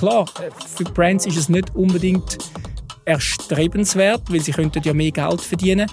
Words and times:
klar, 0.00 0.24
für 0.66 0.84
Brands 0.84 1.26
ist 1.26 1.36
es 1.36 1.48
nicht 1.50 1.74
unbedingt 1.74 2.38
erstrebenswert, 3.04 4.22
weil 4.32 4.40
sie 4.40 4.52
könnten 4.52 4.82
ja 4.82 4.94
mehr 4.94 5.10
Geld 5.10 5.42
verdienen. 5.42 5.90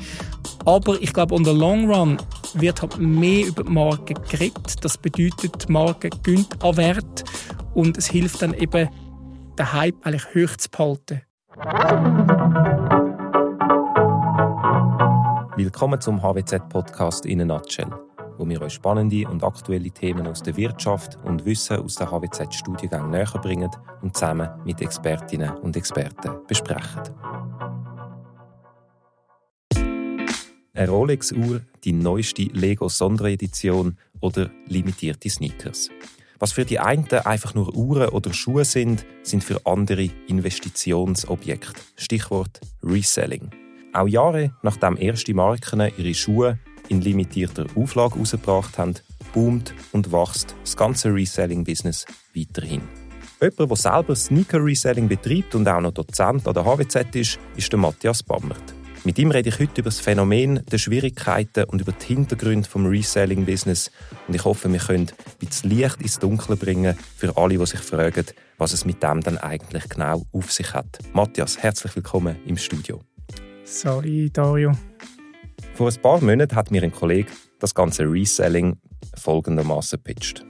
Aber 0.66 1.02
ich 1.02 1.12
glaube, 1.12 1.36
on 1.36 1.44
the 1.44 1.52
long 1.52 1.92
run 1.92 2.17
wird 2.54 2.82
halt 2.82 2.98
mehr 3.00 3.48
über 3.48 3.64
die 3.64 3.72
Marke 3.72 4.14
geredet. 4.14 4.75
Das 4.82 4.98
bedeutet, 4.98 5.67
die 5.67 5.72
Marke 5.72 6.09
gönnt 6.24 6.64
an 6.64 6.78
Wert 6.78 7.25
und 7.74 7.98
es 7.98 8.07
hilft 8.07 8.41
dann 8.41 8.54
eben, 8.54 8.89
den 9.59 9.73
Hype 9.73 9.95
eigentlich 10.04 10.25
hoch 10.35 10.55
zu 10.55 10.69
behalten. 10.69 11.21
Willkommen 15.57 15.99
zum 15.99 16.21
HWZ-Podcast 16.21 17.25
in 17.25 17.41
a 17.41 17.45
Nutshell, 17.45 17.91
wo 18.38 18.47
wir 18.47 18.61
euch 18.61 18.73
spannende 18.73 19.27
und 19.27 19.43
aktuelle 19.43 19.91
Themen 19.91 20.27
aus 20.27 20.43
der 20.43 20.55
Wirtschaft 20.57 21.17
und 21.23 21.45
Wissen 21.45 21.77
aus 21.77 21.95
der 21.95 22.11
HWZ-Studiengang 22.11 23.09
näher 23.09 23.39
bringen 23.41 23.71
und 24.02 24.15
zusammen 24.15 24.49
mit 24.65 24.81
Expertinnen 24.81 25.52
und 25.57 25.75
Experten 25.75 26.38
besprechen. 26.48 27.02
Eine 30.73 30.89
Rolex-Uhr, 30.89 31.62
die 31.84 31.93
neueste 31.93 32.43
Lego-Sonderedition 32.43 33.98
oder 34.20 34.51
limitierte 34.67 35.29
Sneakers. 35.29 35.90
Was 36.40 36.51
für 36.51 36.65
die 36.65 36.77
einen 36.79 37.09
einfach 37.12 37.55
nur 37.55 37.76
Uhren 37.76 38.09
oder 38.09 38.31
Schuhe 38.31 38.63
sind, 38.63 39.04
sind 39.23 39.43
für 39.43 39.65
andere 39.65 40.09
Investitionsobjekte. 40.27 41.81
Stichwort 41.95 42.62
Reselling. 42.84 43.49
Auch 43.93 44.07
Jahre 44.07 44.54
nachdem 44.62 44.98
erste 44.98 45.34
Marken 45.34 45.91
ihre 45.98 46.13
Schuhe 46.13 46.59
in 46.90 47.02
limitierter 47.02 47.66
Auflage 47.76 48.16
herausgebracht 48.16 48.77
haben, 48.77 48.96
boomt 49.34 49.73
und 49.91 50.12
wächst 50.12 50.55
das 50.64 50.76
ganze 50.76 51.13
Reselling-Business 51.13 52.05
weiterhin. 52.36 52.82
Jemand, 53.41 53.70
der 53.70 53.77
selber 53.77 54.16
Sneaker-Reselling 54.16 55.08
betreibt 55.08 55.54
und 55.54 55.68
auch 55.68 55.82
noch 55.82 55.91
Dozent 55.91 56.48
an 56.48 56.54
der 56.54 56.66
HWZ 56.66 57.16
ist, 57.16 57.40
ist 57.55 57.71
der 57.71 57.79
Matthias 57.79 58.24
Bammert. 58.24 58.74
Mit 59.04 59.20
ihm 59.20 59.32
rede 59.32 59.49
ich 59.49 59.60
heute 59.60 59.82
über 59.82 59.90
das 59.90 59.99
Phänomen 59.99 60.66
der 60.66 60.79
Schwierigkeiten 60.79 61.63
und 61.66 61.79
über 61.79 61.94
die 61.94 62.07
Hintergründe 62.07 62.68
vom 62.68 62.88
Reselling-Business. 62.88 63.91
Und 64.28 64.34
ich 64.34 64.44
hoffe, 64.44 64.72
wir 64.72 64.80
können 64.80 65.08
ein 65.08 65.48
bisschen 65.48 65.70
Licht 65.70 66.02
ins 66.02 66.20
Dunkle 66.20 66.58
bringen 66.58 66.98
für 67.16 67.38
alle, 67.38 67.58
die 67.58 67.66
sich 67.66 67.80
fragen, 67.80 68.26
was 68.58 68.74
es 68.74 68.86
mit 68.86 69.02
dem 69.04 69.22
dann 69.22 69.38
eigentlich 69.38 69.88
genau 69.88 70.26
auf 70.34 70.52
sich 70.52 70.74
hat. 70.74 71.00
Matthias, 71.14 71.58
herzlich 71.60 71.96
willkommen 71.96 72.36
im 72.46 72.58
Studio. 72.58 73.02
Sorry, 73.64 74.30
Dario. 74.34 74.72
Vor 75.74 75.90
ein 75.90 76.02
paar 76.02 76.22
Monaten 76.22 76.56
hat 76.56 76.72
mir 76.72 76.84
ein 76.84 76.92
Kollege 76.92 77.32
das 77.60 77.74
ganze 77.74 78.04
Reselling 78.04 78.78
folgendermaßen 79.16 80.02
pitcht. 80.04 80.46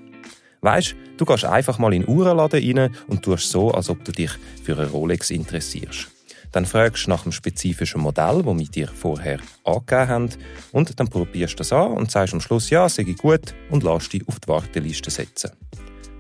Weißt, 0.62 0.96
du 1.18 1.26
gehst 1.26 1.46
einfach 1.46 1.80
mal 1.80 1.94
in 1.94 2.02
den 2.02 2.10
Uhrenladen 2.10 2.78
rein 2.78 2.96
und 3.08 3.24
tust 3.24 3.50
so, 3.50 3.72
als 3.72 3.90
ob 3.90 4.04
du 4.04 4.12
dich 4.12 4.32
für 4.64 4.78
eine 4.78 4.90
Rolex 4.90 5.30
interessierst. 5.30 6.10
Dann 6.52 6.66
fragst 6.66 7.06
du 7.06 7.10
nach 7.10 7.24
einem 7.24 7.32
spezifischen 7.32 8.02
Modell, 8.02 8.42
das 8.44 8.58
wir 8.58 8.68
dir 8.68 8.88
vorher 8.88 9.40
angegeben 9.64 10.08
haben, 10.10 10.30
und 10.72 11.00
dann 11.00 11.10
probierst 11.10 11.54
du 11.54 11.58
das 11.58 11.74
an 11.74 11.92
und 11.92 12.10
sagst 12.10 12.34
am 12.34 12.42
Schluss, 12.42 12.70
ja, 12.70 12.88
sei 12.88 13.04
gut, 13.04 13.54
und 13.70 13.84
lässt 13.84 14.14
dich 14.14 14.28
auf 14.28 14.40
die 14.40 14.48
Warteliste 14.48 15.12
setzen. 15.12 15.52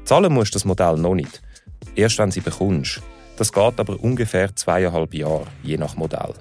Zahlen 0.04 0.34
musst 0.34 0.54
du 0.54 0.58
das 0.58 0.66
Modell 0.66 0.98
noch 0.98 1.16
nicht. 1.16 1.42
Erst 1.96 2.20
wenn 2.20 2.32
sie 2.32 2.42
bekommst. 2.42 3.02
Das 3.38 3.52
geht 3.52 3.80
aber 3.80 4.02
ungefähr 4.02 4.56
zweieinhalb 4.56 5.14
Jahre, 5.14 5.48
je 5.64 5.78
nach 5.78 5.96
Modell. 5.96 6.34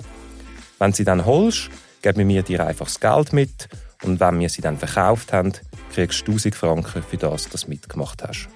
Wenn 0.79 0.93
sie 0.93 1.05
dann 1.05 1.25
holst, 1.25 1.71
geben 2.13 2.29
wir 2.29 2.45
dir 2.45 2.65
einfach 2.65 2.87
das 2.87 3.01
Geld 3.01 3.33
mit 3.33 3.69
und 4.05 4.21
wenn 4.21 4.39
wir 4.39 4.49
sie 4.49 4.63
dann 4.63 4.79
verkauft 4.79 5.33
haben, 5.33 5.53
kriegst 5.93 6.21
du 6.29 6.33
1000 6.33 6.55
Franken 6.55 7.03
für 7.03 7.17
das, 7.17 7.53
was 7.53 7.63
du 7.63 7.69
mitgemacht 7.69 8.23
hast. 8.23 8.49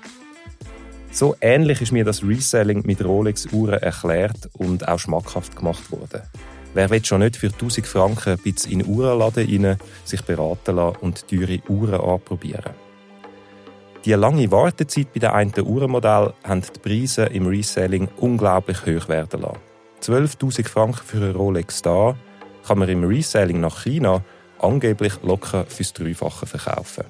So 1.11 1.35
ähnlich 1.41 1.81
ist 1.81 1.91
mir 1.91 2.05
das 2.05 2.23
Reselling 2.23 2.87
mit 2.87 3.05
Rolex-Uhren 3.05 3.83
erklärt 3.83 4.49
und 4.53 4.87
auch 4.87 5.01
schmackhaft 5.01 5.57
gemacht 5.57 5.91
worden. 5.91 6.23
Wer 6.75 6.91
will 6.91 7.05
schon 7.05 7.23
nicht 7.23 7.37
für 7.37 7.49
1000 7.49 7.89
Franken 7.89 8.35
ein 8.35 8.39
bisschen 8.39 8.71
in 8.71 8.79
den 8.79 8.89
Uhrenladen 8.89 9.65
rein, 9.65 9.79
sich 10.05 10.23
beraten 10.23 10.77
lassen 10.77 10.99
und 11.01 11.27
teure 11.27 11.61
Uhren 11.69 12.01
anprobieren? 12.01 12.75
Die 14.05 14.13
lange 14.13 14.49
Wartezeit 14.53 15.13
bei 15.13 15.19
den 15.19 15.31
einen 15.31 15.53
Uhrenmodell 15.59 16.35
haben 16.45 16.63
die 16.63 16.79
Preise 16.79 17.25
im 17.25 17.49
Reselling 17.49 18.07
unglaublich 18.19 18.87
hoch 18.87 19.09
werden 19.09 19.43
lassen. 19.43 19.59
12.000 20.03 20.69
Franken 20.69 21.05
für 21.05 21.17
eine 21.17 21.35
Rolex 21.35 21.83
da 21.83 22.15
kann 22.67 22.79
man 22.79 22.89
im 22.89 23.05
Reselling 23.05 23.61
nach 23.61 23.85
China 23.85 24.23
angeblich 24.59 25.15
locker 25.23 25.65
fürs 25.67 25.93
Dreifache 25.93 26.47
verkaufen. 26.47 27.05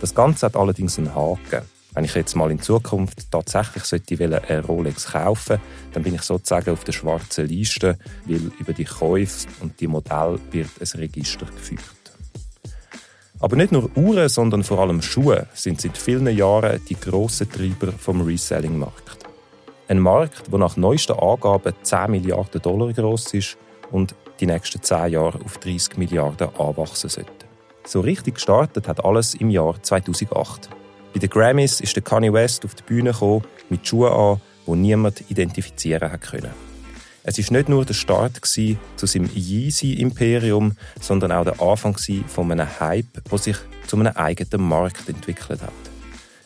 Das 0.00 0.14
Ganze 0.14 0.46
hat 0.46 0.56
allerdings 0.56 0.98
einen 0.98 1.14
Haken. 1.14 1.62
Wenn 1.94 2.04
ich 2.04 2.14
jetzt 2.14 2.34
mal 2.34 2.50
in 2.50 2.60
Zukunft 2.60 3.30
tatsächlich 3.30 3.84
sollte 3.84 4.42
eine 4.48 4.64
Rolex 4.64 5.12
kaufen 5.12 5.60
dann 5.92 6.02
bin 6.02 6.14
ich 6.14 6.22
sozusagen 6.22 6.70
auf 6.70 6.84
der 6.84 6.92
schwarzen 6.92 7.46
Liste, 7.46 7.98
weil 8.24 8.50
über 8.58 8.72
die 8.72 8.84
Käufe 8.84 9.46
und 9.60 9.78
die 9.78 9.86
Modelle 9.86 10.40
wird 10.50 10.70
ein 10.80 11.00
Register 11.00 11.44
geführt. 11.44 11.82
Aber 13.40 13.56
nicht 13.56 13.72
nur 13.72 13.90
Uhren, 13.96 14.28
sondern 14.28 14.62
vor 14.62 14.78
allem 14.78 15.02
Schuhe 15.02 15.48
sind 15.52 15.80
seit 15.80 15.98
vielen 15.98 16.34
Jahren 16.34 16.80
die 16.88 16.98
grossen 16.98 17.50
Treiber 17.50 17.92
vom 17.92 18.22
Reselling-Markt. 18.22 19.18
Ein 19.88 19.98
Markt, 19.98 20.50
der 20.50 20.58
nach 20.60 20.76
neuesten 20.76 21.18
Angaben 21.18 21.74
10 21.82 22.10
Milliarden 22.10 22.62
Dollar 22.62 22.92
groß 22.92 23.34
ist 23.34 23.58
und 23.90 24.14
die 24.40 24.46
nächsten 24.46 24.82
10 24.82 25.12
Jahre 25.12 25.40
auf 25.44 25.58
30 25.58 25.96
Milliarden 25.96 26.48
anwachsen 26.58 27.10
sollte. 27.10 27.46
So 27.84 28.00
richtig 28.00 28.36
gestartet 28.36 28.88
hat 28.88 29.04
alles 29.04 29.34
im 29.34 29.50
Jahr 29.50 29.82
2008. 29.82 30.68
Bei 31.12 31.18
den 31.18 31.30
Grammys 31.30 31.80
ist 31.80 31.94
der 31.94 32.02
Kanye 32.02 32.32
West 32.32 32.64
auf 32.64 32.74
die 32.74 32.82
Bühne 32.82 33.12
gekommen, 33.12 33.44
mit 33.68 33.86
Schuhen 33.86 34.12
an, 34.12 34.40
die 34.66 34.72
niemand 34.72 35.30
identifizieren 35.30 36.10
konnte. 36.10 36.50
Es 37.24 37.38
war 37.38 37.56
nicht 37.56 37.68
nur 37.68 37.84
der 37.84 37.94
Start 37.94 38.40
zu 38.44 39.06
seinem 39.06 39.30
Yeezy-Imperium, 39.32 40.76
sondern 41.00 41.32
auch 41.32 41.44
der 41.44 41.60
Anfang 41.60 41.96
von 42.26 42.50
einem 42.50 42.80
Hype, 42.80 43.22
der 43.30 43.38
sich 43.38 43.56
zu 43.86 43.96
einem 43.96 44.16
eigenen 44.16 44.66
Markt 44.66 45.08
entwickelt 45.08 45.62
hat. 45.62 45.91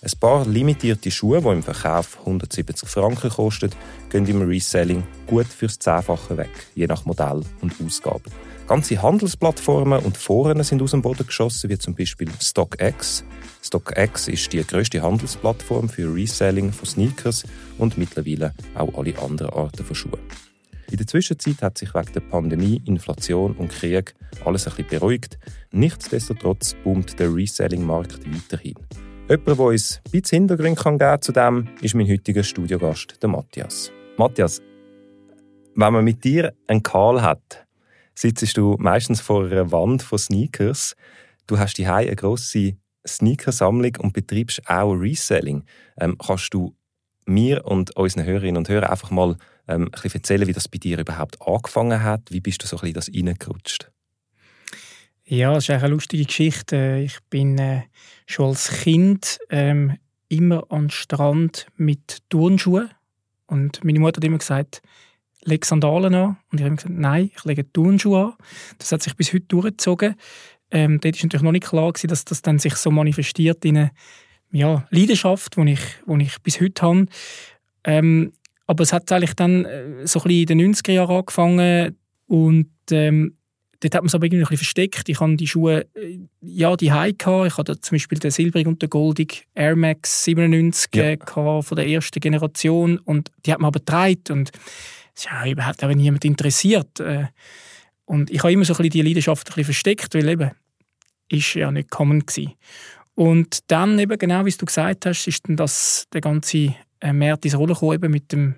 Ein 0.06 0.21
paar 0.21 0.47
limitierte 0.47 1.11
Schuhe, 1.11 1.43
die 1.43 1.49
im 1.49 1.65
Verkauf 1.65 2.21
170 2.21 2.89
Franken 2.89 3.28
kosten, 3.28 3.71
gehen 4.09 4.25
im 4.27 4.41
Reselling 4.43 5.03
gut 5.27 5.49
fürs 5.49 5.81
Zehnfache 5.81 6.37
weg, 6.37 6.53
je 6.77 6.87
nach 6.87 7.05
Modell 7.06 7.43
und 7.61 7.75
Ausgabe. 7.84 8.31
Ganze 8.69 9.03
Handelsplattformen 9.03 9.99
und 10.05 10.17
Foren 10.17 10.62
sind 10.62 10.81
aus 10.81 10.93
dem 10.93 11.03
Boden 11.03 11.27
geschossen, 11.27 11.71
wie 11.71 11.78
zum 11.78 11.97
Beispiel 11.97 12.28
StockX. 12.41 13.25
StockX 13.61 14.28
ist 14.28 14.53
die 14.53 14.65
größte 14.65 15.03
Handelsplattform 15.03 15.89
für 15.89 16.15
Reselling 16.15 16.71
von 16.71 16.87
Sneakers 16.87 17.43
und 17.77 17.99
mittlerweile 17.99 18.55
auch 18.77 18.97
alle 18.97 19.19
anderen 19.19 19.55
Arten 19.55 19.84
von 19.84 19.97
Schuhen. 19.97 20.21
In 20.88 20.99
der 20.99 21.09
Zwischenzeit 21.09 21.61
hat 21.62 21.78
sich 21.78 21.93
wegen 21.97 22.12
der 22.12 22.21
Pandemie, 22.21 22.81
Inflation 22.84 23.56
und 23.56 23.73
Krieg 23.73 24.15
alles 24.44 24.69
ein 24.69 24.75
bisschen 24.77 24.88
beruhigt. 24.88 25.37
Nichtsdestotrotz 25.73 26.77
boomt 26.84 27.19
der 27.19 27.34
Reselling-Markt 27.34 28.21
weiterhin. 28.25 28.77
Jemand, 29.28 29.48
der 29.48 29.59
uns 29.59 30.00
ein 30.04 30.10
bisschen 30.12 30.38
Hintergrund 30.38 30.78
geben 30.78 30.98
kann 30.98 31.20
zu 31.20 31.32
dem, 31.32 31.69
ist 31.81 31.97
mein 31.97 32.09
heutiger 32.09 32.44
Studiogast, 32.44 33.20
der 33.20 33.28
Matthias. 33.28 33.91
Matthias, 34.16 34.62
wenn 35.75 35.92
man 35.92 36.04
mit 36.04 36.22
dir 36.22 36.54
einen 36.69 36.84
Karl 36.84 37.20
hat, 37.22 37.66
sitzt 38.14 38.56
du 38.56 38.76
meistens 38.78 39.20
vor 39.20 39.47
einer 39.47 39.72
Wand 39.72 40.04
von 40.04 40.20
Sneakers. 40.20 40.94
Du 41.48 41.59
hast 41.59 41.75
die 41.75 41.88
eine 41.88 42.14
grosse 42.14 42.76
Sneakersammlung 43.04 43.97
und 43.98 44.12
betreibst 44.12 44.62
auch 44.69 44.92
Reselling. 44.92 45.64
Ähm, 45.98 46.16
kannst 46.19 46.54
du 46.54 46.76
mir 47.25 47.64
und 47.64 47.97
unseren 47.97 48.26
Hörerinnen 48.26 48.58
und 48.58 48.69
Hörern 48.69 48.91
einfach 48.91 49.10
mal 49.10 49.37
ähm, 49.66 49.87
ein 49.87 49.91
bisschen 49.91 50.20
erzählen, 50.20 50.47
wie 50.47 50.53
das 50.53 50.69
bei 50.69 50.78
dir 50.78 51.00
überhaupt 51.00 51.43
angefangen 51.44 52.04
hat? 52.04 52.31
Wie 52.31 52.41
bist 52.41 52.62
du 52.62 52.69
so 52.69 52.76
ein 52.76 52.93
bisschen 52.93 52.94
das 52.94 53.10
reingerutscht? 53.12 53.91
Ja, 55.28 55.53
das 55.53 55.64
ist 55.64 55.70
eine 55.70 55.88
lustige 55.88 56.25
Geschichte. 56.25 57.03
Ich 57.04 57.19
bin 57.31 57.59
äh, 57.59 57.82
schon 58.26 58.50
als 58.50 58.70
Kind 58.70 59.41
ähm, 59.50 59.98
immer 60.28 60.64
am 60.69 60.88
Strand 60.88 61.66
mit 61.76 62.19
Turnschuhen. 62.28 62.91
Und 63.47 63.82
meine 63.82 63.99
Mutter 63.99 64.19
hat 64.19 64.25
immer 64.25 64.38
gesagt, 64.38 64.82
leg 65.43 65.64
Sandalen 65.64 66.14
an. 66.14 66.37
Und 66.52 66.61
ich 66.61 66.64
habe 66.64 66.76
gesagt, 66.76 66.94
nein, 66.96 67.32
ich 67.34 67.44
lege 67.44 67.73
Turnschuhe 67.73 68.26
an. 68.26 68.32
Das 68.78 68.93
hat 68.93 69.02
sich 69.02 69.17
bis 69.17 69.32
heute 69.32 69.46
durchgezogen. 69.46 70.14
Ähm, 70.70 71.00
dort 71.00 71.17
war 71.17 71.25
natürlich 71.25 71.43
noch 71.43 71.52
nicht 71.52 71.67
klar, 71.67 71.93
gewesen, 71.93 72.06
dass 72.08 72.25
das 72.25 72.43
dann 72.43 72.61
sich 72.61 72.76
so 72.76 72.93
manifestiert 72.93 73.64
in 73.64 73.78
eine 73.78 73.90
ja, 74.52 74.87
Leidenschaft, 74.90 75.56
die 75.56 75.73
ich, 75.73 75.81
ich 76.20 76.43
bis 76.43 76.61
heute 76.61 76.82
habe. 76.82 77.06
Ähm, 77.82 78.32
aber 78.69 78.84
es 78.84 78.93
hat 78.93 79.11
eigentlich 79.11 79.34
dann 79.34 79.64
äh, 79.64 80.06
so 80.06 80.20
ein 80.20 80.28
bisschen 80.28 80.58
in 80.58 80.58
den 80.58 80.75
90er 80.75 80.93
Jahren 80.93 81.17
angefangen 81.17 81.96
und 82.28 82.70
ähm, 82.93 83.36
dort 83.81 83.94
hat 83.94 84.02
man 84.02 84.06
es 84.06 84.14
aber 84.14 84.26
irgendwie 84.26 84.43
ein 84.43 84.49
bisschen 84.49 84.58
versteckt. 84.58 85.08
Ich 85.08 85.20
hatte 85.20 85.37
die 85.37 85.46
Schuhe, 85.46 85.87
äh, 85.94 86.19
ja, 86.40 86.76
die 86.76 86.93
High 86.93 87.17
gehabt. 87.17 87.46
Ich 87.46 87.58
hatte 87.58 87.81
zum 87.81 87.96
Beispiel 87.96 88.19
den 88.19 88.31
silbrig 88.31 88.67
und 88.67 88.82
den 88.82 88.90
goldig 88.90 89.46
Air 89.55 89.76
Max 89.76 90.25
97 90.25 90.88
ja. 90.94 91.05
Äh, 91.05 91.19
von 91.62 91.76
der 91.76 91.87
ersten 91.87 92.20
Generation 92.20 92.99
und 92.99 93.31
die 93.44 93.52
hat 93.52 93.61
man 93.61 93.69
aber 93.69 93.81
getragen 93.81 94.23
und 94.31 94.52
es 95.14 95.25
ja 95.25 95.46
überhaupt 95.46 95.82
aber 95.82 95.94
niemand 95.94 96.25
interessiert. 96.25 97.00
Äh. 97.00 97.26
Und 98.05 98.31
ich 98.31 98.40
habe 98.40 98.52
immer 98.52 98.64
so 98.64 98.75
ein 98.75 98.76
bisschen 98.76 98.90
die 98.90 99.02
Leidenschaft 99.02 99.49
ein 99.49 99.50
bisschen 99.50 99.64
versteckt, 99.64 100.14
weil 100.14 100.28
eben 100.28 100.50
ist 101.28 101.55
ja 101.55 101.70
nicht 101.70 101.90
common 101.90 102.25
gewesen. 102.25 102.52
Und 103.14 103.70
dann 103.70 103.99
eben 103.99 104.19
genau, 104.19 104.44
wie 104.44 104.50
du 104.50 104.67
gesagt 104.67 105.06
hast, 105.06 105.26
ist 105.26 105.49
dann 105.49 105.56
das, 105.56 106.06
der 106.12 106.20
ganze 106.20 106.75
äh, 107.00 107.12
mehr 107.12 107.38
ins 107.43 107.56
Rollen 107.56 107.73
gekommen, 107.73 107.94
eben 107.94 108.12
mit 108.12 108.32
dem 108.32 108.56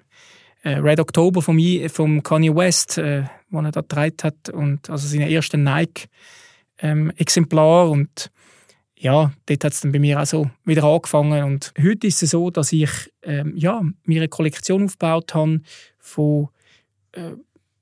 Red 0.65 1.01
October 1.01 1.41
vom, 1.41 1.59
vom 1.89 2.23
Kanye 2.23 2.55
West, 2.55 2.99
äh, 2.99 3.25
wo 3.51 3.61
er 3.61 3.73
da 3.73 3.81
getragen 3.81 4.17
hat, 4.23 4.51
und 4.51 4.91
also 4.91 5.09
seine 5.09 5.31
ersten 5.31 5.65
Nike-Exemplar 5.65 7.87
ähm, 7.87 7.93
und 7.93 8.31
ja, 9.01 9.33
dort 9.47 9.65
hat 9.65 9.73
es 9.73 9.81
dann 9.81 9.93
bei 9.93 10.01
mir 10.01 10.21
auch 10.21 10.27
so 10.27 10.51
wieder 10.65 10.85
angefangen 10.85 11.45
und 11.45 11.73
heute 11.81 12.07
ist 12.07 12.23
es 12.23 12.31
so, 12.31 12.51
dass 12.51 12.73
ich 12.73 12.91
ähm, 13.23 13.55
ja, 13.57 13.83
mir 14.05 14.21
eine 14.21 14.29
Kollektion 14.29 14.85
aufgebaut 14.85 15.35
habe 15.35 15.63
von 15.99 16.49
äh, 17.13 17.33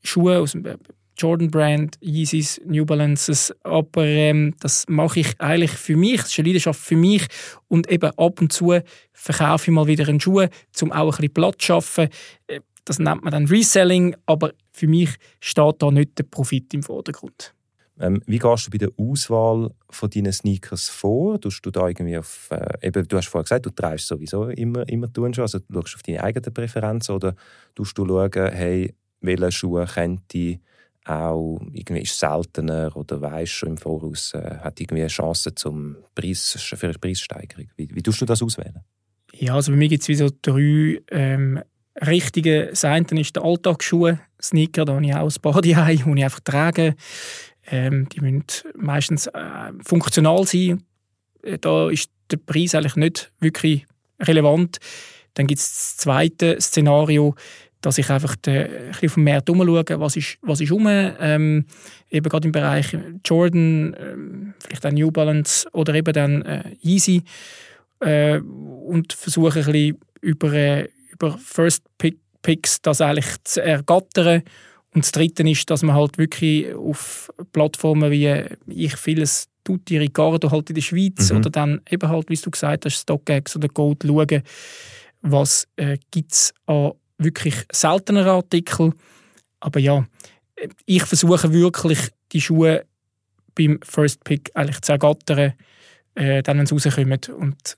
Schuhen 0.03 0.37
aus 0.37 0.53
dem 0.53 0.67
äh, 0.67 0.77
Jordan 1.19 1.51
Brand, 1.51 1.97
Yeezys, 2.03 2.61
New 2.67 2.85
Balances, 2.85 3.55
aber 3.63 4.05
ähm, 4.05 4.55
das 4.61 4.85
mache 4.89 5.21
ich 5.21 5.41
eigentlich 5.41 5.71
für 5.71 5.97
mich, 5.97 6.21
das 6.21 6.31
ist 6.31 6.39
eine 6.39 6.49
Leidenschaft 6.49 6.81
für 6.81 6.97
mich 6.97 7.27
und 7.69 7.91
eben 7.91 8.11
ab 8.19 8.43
und 8.43 8.53
zu 8.53 8.79
verkaufe 9.15 9.71
ich 9.71 9.75
mal 9.75 9.87
wieder 9.87 10.07
einen 10.09 10.21
Schuh, 10.21 10.47
um 10.83 10.93
auch 10.93 11.05
ein 11.05 11.09
bisschen 11.09 11.33
Platz 11.33 11.57
zu 11.61 11.67
schaffen. 11.67 12.09
Äh, 12.47 12.61
das 12.87 12.99
nennt 12.99 13.23
man 13.23 13.33
dann 13.33 13.47
Reselling, 13.47 14.17
aber 14.25 14.53
für 14.73 14.87
mich 14.87 15.11
steht 15.41 15.83
da 15.83 15.91
nicht 15.91 16.19
der 16.19 16.25
Profit 16.25 16.73
im 16.73 16.83
Vordergrund. 16.83 17.53
Ähm, 17.99 18.23
wie 18.27 18.39
gehst 18.39 18.67
du 18.67 18.71
bei 18.71 18.79
der 18.79 18.91
Auswahl 18.97 19.71
von 19.89 20.11
deinen 20.11 20.33
Sneakers 20.33 20.89
vor? 20.89 21.41
Tust 21.41 21.65
du 21.65 21.71
da 21.71 21.89
irgendwie 21.89 22.19
auf, 22.19 22.49
äh, 22.51 22.87
eben, 22.87 23.09
du 23.09 23.17
hast 23.17 23.29
vorhin 23.29 23.45
gesagt, 23.45 23.67
du 23.67 23.71
trägst 23.71 24.07
sowieso 24.07 24.49
immer, 24.49 24.89
immer 24.89 25.13
tun 25.13 25.33
schon, 25.33 25.43
also 25.43 25.59
schaust 25.59 25.95
du 25.95 25.97
auf 25.97 26.03
deine 26.03 26.23
eigenen 26.23 26.53
Präferenzen 26.53 27.15
oder 27.15 27.35
tust 27.75 27.97
du 27.97 28.07
schauen, 28.07 28.53
hey, 28.53 28.95
welche 29.21 29.53
Schuhe 29.53 29.87
könnte 29.87 30.61
auch 31.07 31.61
irgendwie 31.73 32.03
ist 32.03 32.19
seltener 32.19 32.95
oder 32.97 33.21
weißt 33.21 33.53
schon 33.53 33.71
im 33.71 33.77
Voraus, 33.77 34.35
äh, 34.35 34.59
hat 34.59 34.81
irgendwie 34.81 35.03
eine 35.03 35.09
Chance 35.09 35.55
zum 35.55 35.97
Preis, 36.15 36.57
für 36.61 36.87
eine 36.87 36.99
Preissteigerung. 36.99 37.71
Wie, 37.77 37.89
wie 37.95 38.03
tust 38.03 38.21
du 38.21 38.27
das 38.27 38.43
auswählen? 38.43 38.81
Ja, 39.33 39.55
also 39.55 39.73
bei 39.73 39.79
mir 39.79 39.89
gibt 39.89 40.03
es 40.03 40.09
wie 40.09 40.17
so 40.17 40.29
drei 40.43 41.01
ähm, 41.11 41.63
richtige. 42.05 42.67
Das 42.67 42.85
eine 42.85 43.07
ist 43.21 43.37
der 43.37 43.45
Alltagsschuhe, 43.45 44.21
Sneaker, 44.41 44.85
da 44.85 44.95
habe 44.95 45.05
ich 45.05 45.15
auch 45.15 45.31
ein 45.31 45.43
paar 45.43 45.63
die 45.63 45.71
ich 45.71 45.79
einfach 46.07 46.41
trage. 46.41 46.95
Ähm, 47.69 48.09
die 48.11 48.21
müssen 48.21 48.45
meistens 48.77 49.27
äh, 49.27 49.73
funktional 49.85 50.45
sein. 50.47 50.85
Äh, 51.43 51.59
da 51.59 51.91
ist 51.91 52.11
der 52.31 52.37
Preis 52.39 52.75
eigentlich 52.75 52.97
nicht 52.97 53.33
wirklich 53.41 53.87
relevant. 54.21 54.79
Dann 55.35 55.47
gibt 55.47 55.61
es 55.61 55.69
das 55.69 55.97
zweite 55.99 56.61
Szenario, 56.61 57.35
dass 57.81 57.99
ich 57.99 58.11
einfach 58.11 58.37
de, 58.37 58.65
ein 58.65 58.91
bisschen 58.91 59.09
auf 59.09 59.15
dem 59.15 59.25
Markt 59.25 59.51
umschaue, 59.51 59.85
was 60.01 60.17
ist, 60.17 60.39
was 60.43 60.61
ist 60.61 60.73
rum, 60.73 60.87
ähm, 60.89 61.67
eben 62.11 62.29
gerade 62.29 62.49
im 62.49 62.53
Bereich 62.53 62.97
Jordan, 63.25 63.95
ähm, 63.99 64.55
vielleicht 64.59 64.87
auch 64.87 64.93
New 64.93 65.11
Balance 65.11 65.69
oder 65.73 65.95
eben 65.95 66.13
dann 66.13 66.43
äh, 66.43 66.77
Easy 66.83 67.23
äh, 68.01 68.39
und 68.39 69.13
versuche 69.13 69.61
ein 69.61 69.67
bisschen 69.67 69.99
über, 70.21 70.53
äh, 70.53 70.89
über 71.17 71.39
First 71.39 71.83
Pick, 71.99 72.19
Picks 72.43 72.81
das 72.83 73.01
eigentlich 73.01 73.27
zu 73.45 73.63
ergattern 73.63 74.43
und 74.95 75.05
das 75.05 75.13
Dritte 75.13 75.49
ist, 75.49 75.69
dass 75.69 75.83
man 75.83 75.95
halt 75.95 76.17
wirklich 76.17 76.73
auf 76.75 77.31
Plattformen 77.53 78.11
wie 78.11 78.45
ich 78.67 78.97
vieles 78.97 79.49
Tutti 79.65 79.99
Ricardo 79.99 80.51
halt 80.51 80.71
in 80.71 80.77
der 80.77 80.83
Schweiz 80.83 81.31
mhm. 81.31 81.39
oder 81.39 81.51
dann 81.51 81.81
eben 81.91 82.09
halt, 82.09 82.31
wie 82.31 82.37
du 82.37 82.51
gesagt 82.51 82.85
hast, 82.85 83.01
StockX 83.01 83.57
oder 83.57 83.69
Gold 83.69 84.05
schauen, 84.05 84.43
was 85.23 85.67
äh, 85.77 85.99
gibt 86.11 86.33
es 86.33 86.55
an 86.67 86.93
wirklich 87.19 87.55
selteneren 87.73 88.29
Artikeln. 88.37 88.95
Aber 89.59 89.81
ja, 89.81 90.07
ich 90.85 91.03
versuche 91.03 91.53
wirklich 91.53 91.99
die 92.33 92.41
Schuhe 92.41 92.87
beim 93.55 93.81
First 93.83 94.23
Pick 94.25 94.51
eigentlich 94.55 94.81
zu 94.83 94.93
ergattern, 94.93 95.55
äh, 96.15 96.43
dann, 96.43 96.59
wenn 96.59 96.67
sie 96.67 96.75
rauskommen. 96.75 97.19
Und 97.37 97.77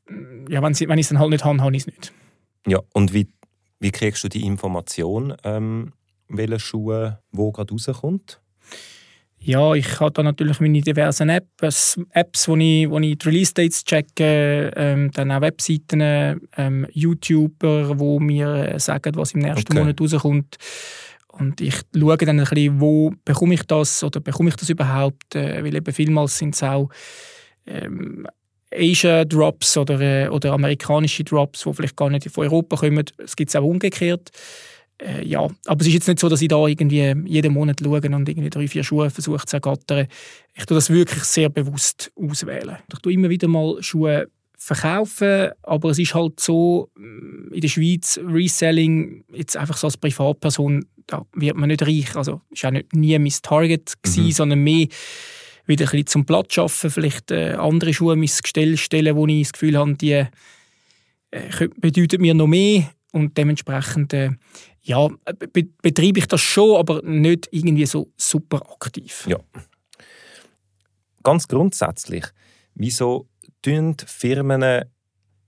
ja, 0.49 0.63
wenn, 0.63 0.75
sie, 0.75 0.89
wenn 0.89 0.99
ich 0.99 1.05
es 1.05 1.09
dann 1.09 1.19
halt 1.19 1.31
nicht 1.31 1.45
habe, 1.45 1.61
habe 1.61 1.75
ich 1.75 1.83
es 1.83 1.87
nicht. 1.87 2.13
Ja, 2.67 2.81
und 2.93 3.13
wie, 3.13 3.29
wie 3.81 3.91
kriegst 3.91 4.25
du 4.25 4.29
die 4.29 4.45
Information, 4.45 5.35
ähm, 5.45 5.93
welche 6.29 6.59
Schuhe 6.59 7.21
wo 7.31 7.53
gerade 7.53 7.73
rauskommt? 7.73 8.41
Ja, 9.41 9.75
ich 9.75 10.01
habe 10.01 10.11
da 10.11 10.23
natürlich 10.23 10.59
meine 10.59 10.81
diversen 10.81 11.29
Apps, 11.29 11.99
Apps 12.11 12.49
wo, 12.49 12.57
ich, 12.57 12.91
wo 12.91 12.99
ich 12.99 13.19
die 13.19 13.29
Release-Dates 13.29 13.85
checke, 13.85 14.73
ähm, 14.75 15.13
dann 15.13 15.31
auch 15.31 15.41
Webseiten, 15.41 16.41
ähm, 16.57 16.87
YouTuber, 16.91 17.95
die 17.95 18.25
mir 18.25 18.81
sagen, 18.81 19.15
was 19.15 19.33
im 19.33 19.41
nächsten 19.41 19.73
okay. 19.73 19.81
Monat 19.81 20.01
rauskommt. 20.01 20.57
Und 21.29 21.61
ich 21.61 21.83
schaue 21.97 22.17
dann 22.17 22.41
ein 22.41 22.47
bisschen, 22.47 22.81
wo 22.81 23.13
bekomme 23.25 23.55
ich 23.55 23.63
das 23.63 24.03
oder 24.03 24.19
bekomme 24.21 24.49
ich 24.49 24.57
das 24.57 24.71
überhaupt, 24.71 25.37
äh, 25.37 25.63
weil 25.63 25.77
eben 25.77 25.95
vielmals 25.95 26.37
sind 26.37 26.57
es 26.57 26.63
auch 26.65 26.89
ähm, 27.65 28.27
Asia-Drops 28.73 29.77
oder, 29.77 30.01
äh, 30.01 30.29
oder 30.29 30.53
amerikanische 30.53 31.25
Drops, 31.25 31.65
die 31.65 31.73
vielleicht 31.73 31.97
gar 31.97 32.11
nicht 32.11 32.31
von 32.31 32.45
Europa 32.45 32.77
kommen. 32.77 33.05
Es 33.19 33.37
gibt 33.37 33.51
es 33.51 33.57
auch 33.57 33.65
umgekehrt 33.65 34.31
äh, 35.01 35.25
ja, 35.25 35.49
aber 35.67 35.81
es 35.81 35.87
ist 35.87 35.95
jetzt 35.95 36.09
nicht 36.09 36.19
so, 36.19 36.29
dass 36.29 36.43
ich 36.43 36.49
da 36.49 36.67
irgendwie 36.67 37.15
jeden 37.27 37.53
Monat 37.53 37.81
schaue 37.83 38.01
und 38.01 38.29
irgendwie 38.29 38.51
drei, 38.51 38.67
vier 38.67 38.83
Schuhe 38.83 39.11
versuche 39.11 39.47
zu 39.47 39.57
ergattern. 39.57 40.09
Ich 40.55 40.67
tue 40.67 40.75
das 40.75 40.91
wirklich 40.91 41.23
sehr 41.25 41.49
bewusst 41.49 42.11
auswählen. 42.17 42.79
Ich 42.93 42.99
tue 42.99 43.13
immer 43.13 43.31
wieder 43.31 43.49
mal 43.49 43.81
Schuhe 43.83 44.29
verkaufen, 44.57 45.51
aber 45.63 45.91
es 45.91 46.01
ist 46.01 46.15
halt 46.15 46.41
so, 46.41 46.91
mm, 46.97 47.53
in 47.53 47.61
der 47.61 47.69
Schweiz 47.69 48.19
Reselling, 48.23 49.25
jetzt 49.33 49.57
einfach 49.57 49.77
so 49.77 49.87
als 49.87 49.97
Privatperson, 49.97 50.85
da 51.07 51.25
wird 51.33 51.57
man 51.57 51.69
nicht 51.69 51.83
reich. 51.83 52.17
Also 52.17 52.41
ist 52.51 52.65
auch 52.65 52.73
nicht, 52.73 52.93
nie 52.93 53.17
mein 53.19 53.33
Target 53.43 53.95
gewesen, 54.03 54.25
mhm. 54.25 54.33
sondern 54.33 54.59
mehr 54.59 54.89
wieder 55.69 55.85
ein 55.85 55.91
bisschen 55.91 56.07
zum 56.07 56.27
Platz 56.27 56.55
schaffen, 56.55 56.91
vielleicht 56.91 57.31
äh, 57.31 57.53
andere 57.53 57.93
Schuhe 57.95 58.15
in 58.15 58.21
mein 58.21 58.31
Gestell 58.43 58.77
stellen, 58.77 59.15
wo 59.15 59.27
ich 59.27 59.43
das 59.43 59.53
Gefühl 59.53 59.79
habe, 59.79 59.95
die 59.95 60.13
äh, 61.31 61.69
bedeuten 61.77 62.21
mir 62.21 62.35
noch 62.35 62.47
mehr 62.47 62.91
und 63.13 63.37
dementsprechend 63.37 64.13
äh, 64.15 64.31
ja, 64.83 65.09
be 65.53 65.65
betreibe 65.83 66.19
ich 66.19 66.27
das 66.27 66.41
schon, 66.41 66.77
aber 66.77 67.03
nicht 67.03 67.49
irgendwie 67.51 67.87
so 67.87 68.11
super 68.17 68.63
aktiv. 68.73 69.27
Ja. 69.29 69.39
Ganz 71.23 71.47
grundsätzlich, 71.47 72.25
wieso 72.75 73.29
tun 73.61 73.97
Firmen 74.07 74.85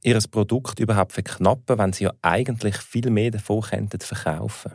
ihr 0.02 0.18
Produkt 0.30 0.80
überhaupt 0.80 1.12
verknappen, 1.12 1.78
wenn 1.78 1.92
sie 1.92 2.04
ja 2.04 2.12
eigentlich 2.22 2.76
viel 2.76 3.10
mehr 3.10 3.30
davon 3.30 3.62
könnten 3.62 4.00
verkaufen? 4.00 4.72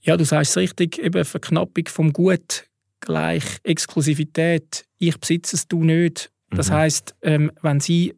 Ja, 0.00 0.16
du 0.16 0.24
sagst 0.24 0.52
es 0.52 0.56
richtig, 0.56 0.98
eben 0.98 1.24
Verknappung 1.24 1.86
vom 1.88 2.12
Gut 2.12 2.64
gleich 3.00 3.44
Exklusivität. 3.62 4.84
Ich 4.98 5.18
besitze 5.18 5.56
es, 5.56 5.68
du 5.68 5.84
nicht. 5.84 6.30
Das 6.50 6.70
mhm. 6.70 6.74
heißt, 6.74 7.14
ähm, 7.22 7.52
wenn 7.62 7.80
sie 7.80 8.14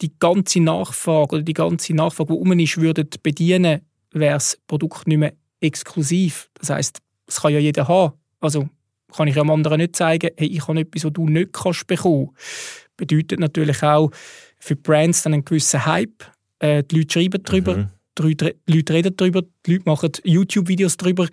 die 0.00 0.12
ganze 0.18 0.60
Nachfrage 0.60 1.36
oder 1.36 1.42
die 1.42 1.52
ganze 1.52 1.94
Nachfrage, 1.94 2.32
die 2.32 2.38
um 2.38 2.58
ist, 2.58 2.80
würden 2.80 3.08
bedienen, 3.22 3.82
wäre 4.12 4.34
das 4.34 4.58
Produkt 4.66 5.06
nicht 5.06 5.18
mehr 5.18 5.34
exklusiv. 5.60 6.50
Das 6.54 6.70
heißt, 6.70 6.98
es 7.26 7.40
kann 7.40 7.52
ja 7.52 7.58
jeder 7.58 7.88
haben. 7.88 8.14
Also 8.40 8.68
kann 9.12 9.28
ich 9.28 9.38
am 9.38 9.50
anderen 9.50 9.78
nicht 9.78 9.96
zeigen, 9.96 10.30
hey, 10.36 10.48
ich 10.48 10.66
habe 10.66 10.80
etwas, 10.80 11.04
was 11.04 11.12
du 11.12 11.28
nicht 11.28 11.52
kannst 11.52 11.86
bekommen. 11.86 12.30
Bedeutet 12.96 13.40
natürlich 13.40 13.82
auch 13.82 14.10
für 14.58 14.76
Brands 14.76 15.22
dann 15.22 15.34
einen 15.34 15.44
gewissen 15.44 15.84
Hype. 15.84 16.24
Äh, 16.58 16.82
die 16.84 16.96
Leute 16.96 17.12
schreiben 17.12 17.42
darüber, 17.42 17.76
mhm. 17.76 17.88
die 18.18 18.54
Leute 18.66 18.92
reden 18.92 19.16
darüber, 19.16 19.42
die 19.66 19.72
Leute 19.72 19.84
machen 19.86 20.12
YouTube-Videos 20.24 20.96
darüber, 20.96 21.28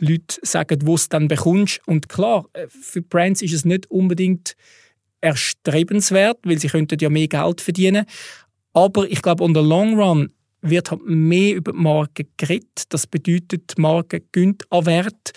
Leute 0.00 0.38
sagen, 0.42 0.80
wo 0.84 0.94
es 0.94 1.08
dann 1.08 1.28
bekommst. 1.28 1.80
Und 1.86 2.08
klar, 2.08 2.46
äh, 2.52 2.66
für 2.68 3.02
Brands 3.02 3.42
ist 3.42 3.52
es 3.52 3.64
nicht 3.64 3.90
unbedingt 3.90 4.54
erstrebenswert, 5.20 6.38
weil 6.44 6.58
sie 6.58 6.68
könnten 6.68 6.98
ja 7.00 7.10
mehr 7.10 7.28
Geld 7.28 7.60
verdienen. 7.60 8.06
Aber 8.72 9.10
ich 9.10 9.22
glaube, 9.22 9.42
on 9.42 9.54
the 9.54 9.60
long 9.60 9.98
run 9.98 10.30
wird 10.60 10.90
halt 10.90 11.02
mehr 11.04 11.56
über 11.56 11.72
die 11.72 11.78
Marke 11.78 12.26
geredet. 12.36 12.84
Das 12.90 13.06
bedeutet, 13.06 13.76
die 13.76 13.80
Marke 13.80 14.20
gönnt 14.32 14.70
an 14.70 14.86
Wert 14.86 15.32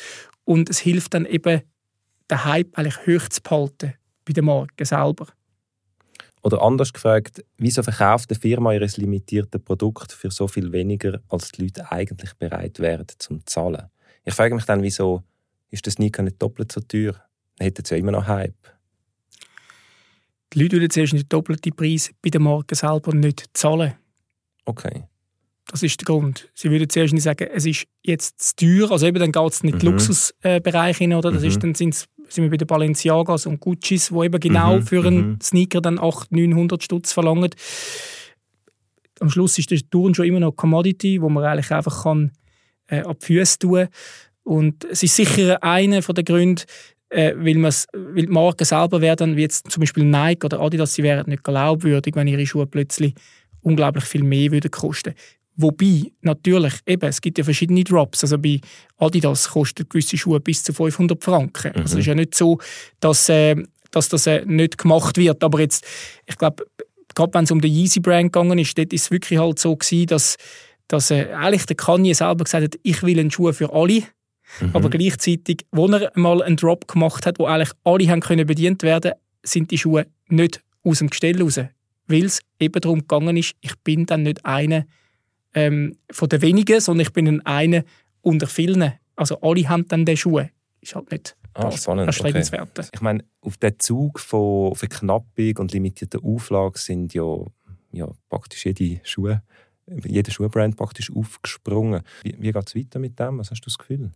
und 0.46 0.70
es 0.70 0.80
hilft 0.80 1.14
dann 1.14 1.26
eben, 1.26 1.62
den 2.30 2.46
Hype 2.46 2.78
eigentlich 2.78 2.98
hoch 3.06 3.28
zu 3.28 3.42
behalten 3.42 3.94
bei 4.26 4.34
der 4.34 4.44
Marke 4.44 4.86
selber. 4.86 5.28
Oder 6.44 6.62
anders 6.62 6.92
gefragt, 6.92 7.44
wieso 7.58 7.84
verkauft 7.84 8.32
eine 8.32 8.40
Firma 8.40 8.74
ihr 8.74 8.88
limitiertes 8.96 9.62
Produkt 9.62 10.12
für 10.12 10.32
so 10.32 10.48
viel 10.48 10.72
weniger, 10.72 11.22
als 11.30 11.52
die 11.52 11.64
Leute 11.64 11.92
eigentlich 11.92 12.34
bereit 12.36 12.80
wären 12.80 13.06
zum 13.20 13.46
zahlen? 13.46 13.90
Ich 14.24 14.34
frage 14.34 14.56
mich 14.56 14.66
dann, 14.66 14.84
wieso 14.84 15.24
ist 15.70 15.88
das 15.88 15.94
Sneaker 15.94 16.24
nicht 16.24 16.42
doppelt 16.42 16.72
so 16.72 16.82
teuer? 16.82 17.14
Dann 17.58 17.66
hätten 17.66 17.86
sie 17.86 17.96
ja 17.96 18.00
immer 18.00 18.12
noch 18.12 18.28
Hype. 18.28 18.56
Die 20.54 20.62
Leute 20.62 20.78
würden 20.78 20.90
zuerst 20.90 21.14
den 21.14 21.28
doppelten 21.30 21.74
Preis 21.74 22.12
bei 22.22 22.30
der 22.30 22.42
Marke 22.42 22.76
selber 22.76 23.14
nicht 23.14 23.50
zahlen. 23.54 23.94
Okay. 24.66 25.04
Das 25.68 25.84
ist 25.84 26.02
der 26.02 26.06
Grund. 26.06 26.50
Sie 26.54 26.70
würden 26.70 26.90
zuerst 26.90 27.14
nicht 27.14 27.24
sagen, 27.24 27.48
es 27.54 27.66
ist 27.66 27.88
jetzt 28.04 28.42
zu 28.42 28.56
teuer. 28.66 28.92
Also 28.92 29.08
eben, 29.08 29.20
dann 29.20 29.32
geht 29.32 29.54
es 29.54 29.64
nicht 29.64 29.74
in 29.76 29.80
den 29.80 29.88
mhm. 29.88 29.92
Luxusbereich 29.94 30.98
hin, 30.98 31.14
oder? 31.14 31.32
Das 31.32 31.42
mhm. 31.42 31.48
ist, 31.48 31.64
dann 31.64 31.76
sind 31.76 32.08
wir 32.36 32.50
bei 32.50 32.58
den 32.58 32.68
Balenciagas 32.68 33.46
und 33.46 33.62
Guccis, 33.62 34.10
die 34.10 34.26
eben 34.26 34.40
genau 34.40 34.78
mhm. 34.78 34.84
für 34.84 35.06
einen 35.06 35.30
mhm. 35.30 35.42
Sneaker 35.42 35.80
dann 35.80 36.00
800, 36.00 36.32
900 36.32 36.84
Stutz 36.84 37.14
verlangen. 37.14 37.52
Am 39.22 39.30
Schluss 39.30 39.58
ist 39.58 39.72
der 39.72 39.80
Touren 39.90 40.14
schon 40.14 40.26
immer 40.26 40.40
noch 40.40 40.52
Commodity, 40.54 41.22
wo 41.22 41.30
man 41.30 41.46
eigentlich 41.46 41.72
einfach 41.72 42.04
kann, 42.04 42.32
äh, 42.92 43.02
ab 43.02 43.18
die 43.22 43.26
Füße 43.26 43.60
tun 43.60 43.88
Und 44.44 44.86
es 44.86 45.02
ist 45.02 45.16
sicher 45.16 45.64
einer 45.64 46.02
der 46.02 46.24
Gründe, 46.24 46.64
äh, 47.10 47.34
weil, 47.36 47.62
weil 47.62 48.26
die 48.26 48.28
Marken 48.28 48.66
selber 48.66 49.02
werden, 49.02 49.36
wie 49.36 49.42
jetzt 49.42 49.72
zum 49.72 49.82
Beispiel 49.82 50.06
Nike 50.06 50.46
oder 50.46 50.60
Adidas, 50.60 50.94
sie 50.94 51.04
wären 51.04 51.30
nicht 51.30 51.44
glaubwürdig, 51.44 52.16
wenn 52.16 52.28
ihre 52.28 52.46
Schuhe 52.46 52.68
plötzlich 52.68 53.16
unglaublich 53.62 54.06
viel 54.06 54.24
mehr 54.24 54.52
würden 54.52 54.72
kosten. 54.72 55.14
Wobei, 55.58 56.12
natürlich, 56.22 56.74
eben, 56.86 57.08
es 57.08 57.22
gibt 57.22 57.38
ja 57.38 57.44
verschiedene 57.44 57.84
Drops. 57.84 58.24
Also 58.24 58.38
bei 58.38 58.60
Adidas 58.98 59.50
kosten 59.50 59.88
gewisse 59.88 60.18
Schuhe 60.18 60.40
bis 60.40 60.64
zu 60.64 60.74
500 60.74 61.22
Franken. 61.22 61.72
Mhm. 61.76 61.82
Also 61.82 61.96
es 61.96 62.02
ist 62.02 62.08
ja 62.08 62.16
nicht 62.16 62.36
so, 62.36 62.60
dass, 63.00 63.30
äh, 63.30 63.56
dass 63.92 64.10
das 64.10 64.28
äh, 64.28 64.44
nicht 64.46 64.78
gemacht 64.78 65.18
wird. 65.18 65.44
Aber 65.44 65.60
jetzt, 65.60 65.86
ich 66.26 66.38
glaube, 66.38 66.66
gerade 67.14 67.34
wenn 67.34 67.44
es 67.44 67.52
um 67.52 67.62
den 67.62 67.72
Yeezy-Brand 67.72 68.32
gegangen 68.32 68.58
ist, 68.58 68.78
dort 68.78 68.94
ist 68.94 69.04
es 69.04 69.12
wirklich 69.12 69.40
halt 69.40 69.60
so 69.60 69.76
gewesen, 69.76 70.08
dass, 70.08 70.38
dass 70.92 71.10
äh, 71.10 71.32
eigentlich 71.34 71.66
der 71.66 71.78
Kanye 71.78 72.14
selber 72.14 72.44
gesagt 72.44 72.64
hat, 72.64 72.80
ich 72.84 73.02
will 73.02 73.18
einen 73.18 73.32
Schuh 73.32 73.54
für 73.54 73.72
alle. 73.74 74.04
Mhm. 74.60 74.72
Aber 74.74 74.90
gleichzeitig, 74.90 75.66
wo 75.72 75.88
er 75.88 76.12
mal 76.16 76.44
einen 76.44 76.58
Drop 76.58 76.86
gemacht 76.88 77.26
hat, 77.26 77.40
wo 77.40 77.46
eigentlich 77.46 77.72
alle 77.86 78.10
haben 78.10 78.20
können 78.20 78.46
bedient 78.46 78.84
werden, 78.84 79.14
sind 79.42 79.72
die 79.72 79.78
Schuhe 79.78 80.08
nicht 80.28 80.62
aus 80.84 81.00
dem 81.00 81.10
Gestell 81.10 81.42
raus. 81.42 81.60
Weil 82.08 82.26
es 82.26 82.42
eben 82.60 82.82
darum 82.82 83.00
gegangen 83.00 83.38
ist, 83.38 83.56
ich 83.62 83.74
bin 83.80 84.06
dann 84.06 84.24
nicht 84.24 84.46
einer 84.46 84.86
ähm, 85.54 85.96
von 86.12 86.28
den 86.28 86.42
wenigen, 86.42 86.82
sondern 86.82 87.08
ich 87.08 87.14
bin 87.14 87.40
einer 87.46 87.86
unter 88.22 88.48
vielen. 88.48 88.92
Also 89.16 89.40
alle 89.40 89.70
haben 89.70 89.88
dann 89.88 90.06
diese 90.06 90.18
Schuhe. 90.18 90.50
Ist 90.82 90.96
halt 90.96 91.10
nicht 91.10 91.38
ah, 91.54 91.72
spannend. 91.72 92.08
erstrebenswert. 92.08 92.78
Okay. 92.78 92.90
Ich 92.94 93.02
meine, 93.02 93.24
auf 93.40 93.56
den 93.56 93.80
Zug 93.80 94.20
von 94.20 94.76
Verknappung 94.76 95.58
und 95.58 95.72
limitierter 95.72 96.20
Auflage 96.22 96.78
sind 96.80 97.14
ja, 97.14 97.38
ja 97.94 98.10
praktisch 98.30 98.66
jede 98.66 99.00
Schuhe, 99.06 99.42
jeder 99.88 100.32
Schuhbrand 100.32 100.78
praktisch 100.78 101.12
aufgesprungen. 101.12 102.02
Wie, 102.24 102.36
wie 102.40 102.52
geht 102.52 102.68
es 102.68 102.76
weiter 102.76 103.00
mit 103.00 103.20
dem? 103.20 103.40
Was 103.40 103.52
hast 103.52 103.62
du 103.62 103.66
das 103.66 103.78
Gefühl? 103.78 104.12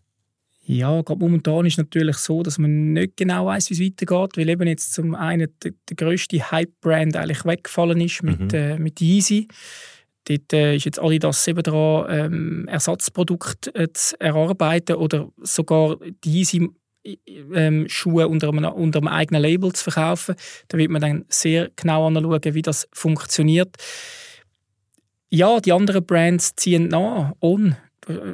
Ja, 0.67 1.01
gerade 1.03 1.19
momentan 1.19 1.65
ist 1.65 1.73
es 1.73 1.77
natürlich 1.77 2.17
so, 2.17 2.41
dass 2.41 2.57
man 2.57 2.93
nicht 2.93 3.17
genau 3.17 3.45
weiß, 3.45 3.69
wie 3.69 3.73
es 3.75 3.79
weitergeht, 3.79 4.37
weil 4.37 4.49
eben 4.49 4.67
jetzt 4.67 4.93
zum 4.93 5.13
einen 5.13 5.51
der, 5.63 5.73
der 5.89 5.95
grösste 5.95 6.51
Hype-Brand 6.51 7.15
eigentlich 7.15 7.45
weggefallen 7.45 8.01
ist 8.01 8.23
mit, 8.23 8.39
mhm. 8.39 8.49
äh, 8.51 8.79
mit 8.79 8.99
Yeezy. 8.99 9.47
Dort 10.27 10.53
äh, 10.53 10.75
ist 10.75 10.85
jetzt 10.85 10.99
Adidas 10.99 11.47
eben 11.47 11.61
dran, 11.61 12.07
ähm, 12.09 12.67
Ersatzprodukte 12.67 13.75
äh, 13.75 13.93
zu 13.93 14.19
erarbeiten 14.19 14.95
oder 14.95 15.29
sogar 15.43 15.97
die 16.23 16.39
Yeezy 16.39 16.67
ähm, 17.53 17.85
Schuhe 17.87 18.27
unter 18.27 18.49
einem, 18.49 18.65
unter 18.65 18.99
einem 18.99 19.07
eigenen 19.07 19.43
Label 19.43 19.71
zu 19.71 19.83
verkaufen. 19.83 20.33
Da 20.67 20.79
wird 20.79 20.89
man 20.89 21.01
dann 21.01 21.25
sehr 21.29 21.69
genau 21.75 22.07
anschauen, 22.07 22.41
wie 22.43 22.61
das 22.63 22.87
funktioniert. 22.91 23.75
Ja, 25.29 25.59
die 25.59 25.71
anderen 25.71 26.05
Brands 26.05 26.55
ziehen 26.55 26.87
nach. 26.87 27.33
On 27.41 27.75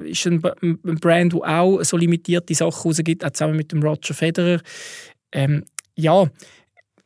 ist 0.05 0.27
ein, 0.27 0.41
Brand, 0.41 1.33
der 1.33 1.41
auch 1.41 1.81
so 1.83 1.97
limitierte 1.97 2.53
Sachen 2.53 2.89
rausgibt, 2.89 3.23
auch 3.23 3.31
zusammen 3.31 3.55
mit 3.55 3.71
dem 3.71 3.81
Roger 3.81 4.13
Federer. 4.13 4.61
Ähm, 5.31 5.63
ja, 5.95 6.29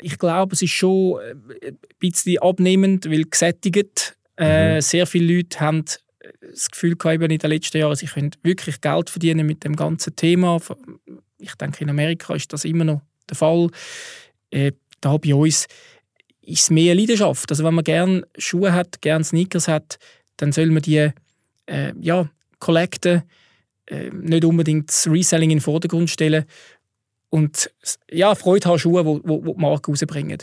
ich 0.02 0.18
glaube, 0.18 0.54
es 0.54 0.62
ist 0.62 0.72
schon 0.72 1.20
äh, 1.22 1.68
ein 1.68 1.78
bisschen 2.00 2.40
abnehmend, 2.40 3.10
weil 3.10 3.24
gesättigt. 3.24 4.18
Äh, 4.38 4.76
mhm. 4.76 4.82
Sehr 4.82 5.08
viele 5.08 5.36
Leute 5.36 5.60
haben 5.60 5.86
das 6.42 6.72
Gefühl 6.72 6.96
gehabt, 6.96 7.22
in 7.22 7.38
den 7.38 7.50
letzten 7.50 7.78
Jahren, 7.78 7.96
sie 7.96 8.08
können 8.08 8.32
wirklich 8.44 8.82
Geld 8.82 9.10
verdienen 9.10 9.46
mit 9.46 9.64
dem 9.64 9.76
ganzen 9.76 10.16
Thema. 10.16 10.60
Ich 11.38 11.56
denke, 11.56 11.84
in 11.84 11.90
Amerika 11.90 12.34
ist 12.36 12.52
das 12.52 12.66
immer 12.66 12.84
noch 12.84 13.02
der 13.30 13.38
Fall. 13.38 13.70
Äh, 14.52 14.72
da 15.02 15.18
bei 15.18 15.36
uns 15.36 15.68
ist 16.46 16.64
es 16.64 16.70
mehr 16.70 16.96
Leidenschaft. 16.96 17.50
Also 17.52 17.64
wenn 17.64 17.74
man 17.74 17.84
gerne 17.84 18.28
Schuhe 18.38 18.74
hat, 18.74 19.02
gerne 19.02 19.24
Sneakers 19.24 19.68
hat, 19.68 19.98
dann 20.38 20.52
soll 20.52 20.68
man 20.68 20.82
die 20.82 21.10
äh, 21.68 21.94
ja, 22.00 22.30
collecten, 22.60 23.24
äh, 23.88 24.10
nicht 24.10 24.46
unbedingt 24.46 24.90
das 24.90 25.08
Reselling 25.08 25.52
in 25.52 25.58
den 25.58 25.64
Vordergrund 25.64 26.10
stellen 26.10 26.46
und 27.36 27.70
ja, 28.10 28.34
Freude 28.34 28.70
haben 28.70 28.80
Schuhe, 28.80 29.04
die, 29.04 29.28
die, 29.28 29.42
die 29.42 29.60
Marke 29.60 29.92
rausbringen. 29.92 30.38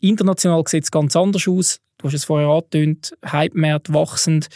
International 0.00 0.62
sieht 0.66 0.84
es 0.84 0.90
ganz 0.90 1.14
anders 1.14 1.46
aus. 1.46 1.80
Du 1.98 2.06
hast 2.06 2.14
es 2.14 2.24
vorher 2.24 2.48
angetönt, 2.48 3.14
Hype-Markt 3.24 3.92
wachsend. 3.92 4.48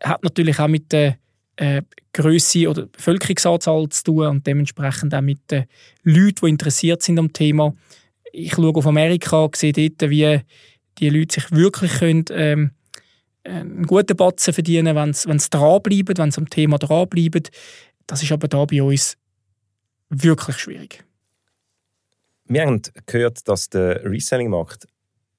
Hat 0.00 0.22
natürlich 0.22 0.60
auch 0.60 0.68
mit 0.68 0.92
der 0.92 1.18
äh, 1.56 1.82
Größe 2.12 2.68
oder 2.68 2.86
Bevölkerungsanzahl 2.86 3.88
zu 3.88 4.04
tun 4.04 4.26
und 4.26 4.46
dementsprechend 4.46 5.12
auch 5.12 5.20
mit 5.20 5.50
den 5.50 5.64
Leuten, 6.04 6.46
die 6.46 6.50
interessiert 6.50 7.02
sind 7.02 7.18
am 7.18 7.32
Thema. 7.32 7.74
Ich 8.32 8.52
schaue 8.52 8.74
auf 8.74 8.86
Amerika, 8.86 9.48
sehe 9.54 9.72
dort, 9.72 10.10
wie 10.10 10.40
die 10.98 11.10
Leute 11.10 11.34
sich 11.40 11.50
wirklich 11.52 11.92
können, 11.98 12.24
ähm, 12.30 12.70
einen 13.44 13.86
guten 13.86 14.16
Batzen 14.16 14.52
verdienen, 14.52 14.96
wenn 14.96 15.12
sie 15.12 15.50
dranbleiben, 15.50 16.18
wenn 16.18 16.30
sie 16.30 16.38
am 16.38 16.50
Thema 16.50 16.78
dranbleiben. 16.78 17.42
Das 18.06 18.22
ist 18.22 18.32
aber 18.32 18.48
da 18.48 18.64
bei 18.64 18.82
uns 18.82 19.16
wirklich 20.10 20.58
schwierig. 20.58 21.04
Wir 22.44 22.66
haben 22.66 22.82
gehört, 23.06 23.46
dass 23.48 23.70
der 23.70 24.04
Reselling-Markt 24.04 24.86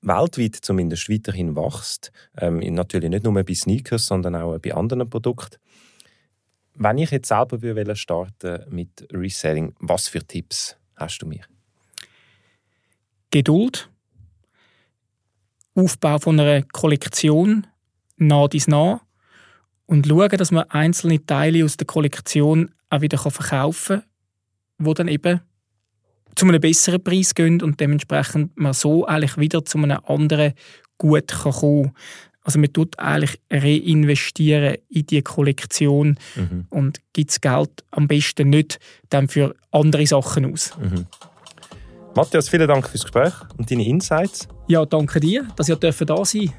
weltweit 0.01 0.55
zumindest 0.55 1.09
weiterhin 1.09 1.55
wächst. 1.55 2.11
Ähm, 2.37 2.59
natürlich 2.73 3.09
nicht 3.09 3.23
nur 3.23 3.33
bei 3.33 3.53
Sneakers, 3.53 4.05
sondern 4.05 4.35
auch 4.35 4.57
bei 4.59 4.73
anderen 4.73 5.09
Produkten. 5.09 5.57
Wenn 6.75 6.97
ich 6.97 7.11
jetzt 7.11 7.27
selber 7.27 7.61
würde 7.61 7.95
starten 7.95 8.63
mit 8.69 9.07
Reselling, 9.11 9.75
was 9.79 10.07
für 10.07 10.25
Tipps 10.25 10.77
hast 10.95 11.19
du 11.19 11.27
mir? 11.27 11.50
Geduld, 13.31 13.89
Aufbau 15.73 16.19
von 16.19 16.39
einer 16.39 16.63
Kollektion, 16.63 17.65
nah 18.17 18.47
dies 18.47 18.67
nah 18.67 19.01
und 19.85 20.07
schauen, 20.07 20.29
dass 20.29 20.51
man 20.51 20.69
einzelne 20.69 21.25
Teile 21.25 21.65
aus 21.65 21.77
der 21.77 21.87
Kollektion 21.87 22.71
auch 22.89 23.01
wieder 23.01 23.17
verkaufen 23.17 23.99
kann, 23.99 24.05
wo 24.77 24.93
dann 24.93 25.07
eben 25.07 25.41
zu 26.35 26.45
einem 26.45 26.61
besseren 26.61 27.03
Preis 27.03 27.35
gehen 27.35 27.61
und 27.61 27.79
dementsprechend 27.79 28.57
man 28.57 28.73
so 28.73 29.05
eigentlich 29.05 29.37
wieder 29.37 29.65
zu 29.65 29.77
einem 29.77 29.99
anderen 30.05 30.53
Gut 30.97 31.27
kann 31.27 31.51
kommen 31.51 31.91
Also 32.43 32.59
man 32.59 32.71
tut 32.71 32.97
eigentlich 32.99 33.39
reinvestieren 33.51 34.77
in 34.89 35.05
die 35.07 35.21
Kollektion 35.21 36.17
mhm. 36.35 36.67
und 36.69 37.01
gibt 37.13 37.31
das 37.31 37.41
Geld 37.41 37.83
am 37.91 38.07
besten 38.07 38.49
nicht 38.49 38.79
dann 39.09 39.27
für 39.27 39.55
andere 39.71 40.05
Sachen 40.07 40.51
aus. 40.53 40.73
Mhm. 40.77 41.05
Matthias, 42.15 42.49
vielen 42.49 42.67
Dank 42.67 42.89
fürs 42.89 43.03
Gespräch 43.03 43.33
und 43.57 43.71
deine 43.71 43.85
Insights. 43.85 44.47
Ja, 44.67 44.85
danke 44.85 45.19
dir, 45.19 45.47
dass 45.55 45.69
ihr 45.69 45.77
da 45.77 45.91
sein 45.91 46.07
dürfen. 46.07 46.53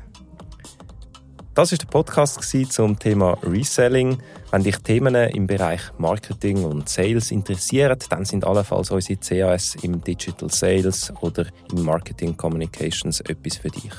Das 1.54 1.70
ist 1.70 1.82
der 1.82 1.88
Podcast 1.88 2.42
zum 2.70 2.98
Thema 2.98 3.36
Reselling. 3.42 4.16
Wenn 4.50 4.62
dich 4.62 4.78
Themen 4.78 5.14
im 5.14 5.46
Bereich 5.46 5.82
Marketing 5.98 6.64
und 6.64 6.88
Sales 6.88 7.30
interessieren, 7.30 7.98
dann 8.08 8.24
sind 8.24 8.46
allenfalls 8.46 8.90
unsere 8.90 9.18
CAS 9.18 9.74
im 9.82 10.02
Digital 10.02 10.48
Sales 10.50 11.12
oder 11.20 11.44
im 11.70 11.82
Marketing 11.82 12.34
Communications 12.34 13.20
etwas 13.20 13.58
für 13.58 13.68
dich. 13.68 13.92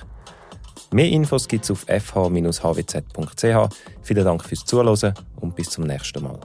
Mehr 0.92 1.10
Infos 1.10 1.48
gibt 1.48 1.66
es 1.66 1.72
auf 1.72 1.86
fh-hwz.ch. 1.88 3.46
Vielen 4.02 4.26
Dank 4.26 4.44
fürs 4.44 4.66
Zuhören 4.66 5.14
und 5.40 5.56
bis 5.56 5.70
zum 5.70 5.84
nächsten 5.84 6.24
Mal. 6.24 6.40